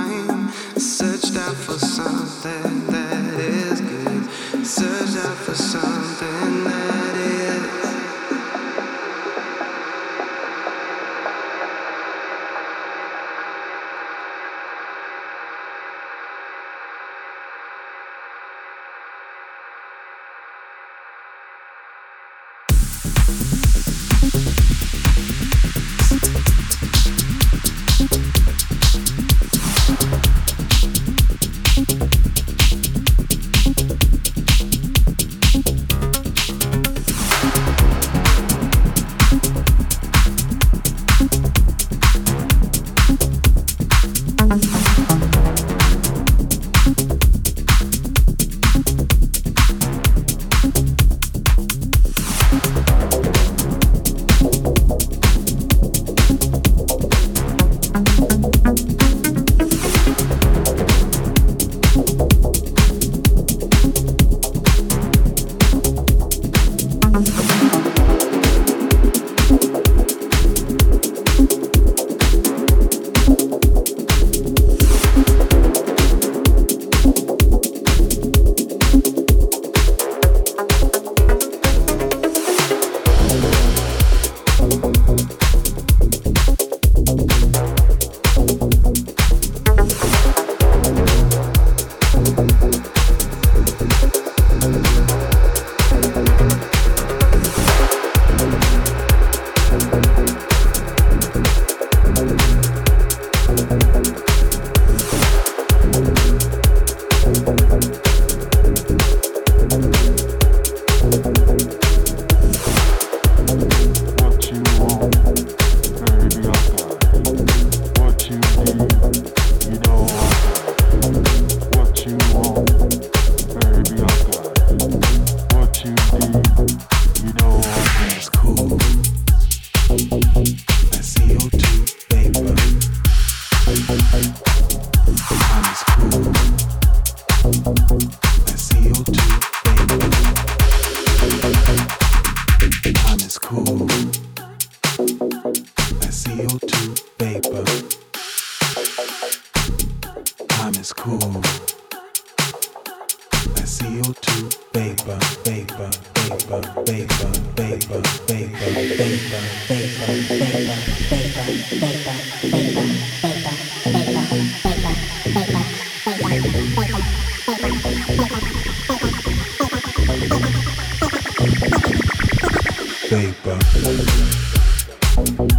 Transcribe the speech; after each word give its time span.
time, 0.00 0.48
searched 0.76 1.36
out 1.36 1.56
for 1.56 1.78
something. 1.78 2.89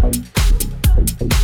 Thank 0.00 1.39